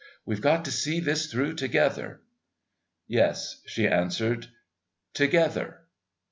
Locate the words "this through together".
0.99-2.21